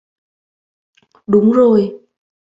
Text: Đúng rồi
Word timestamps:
Đúng 1.27 1.51
rồi 1.51 2.01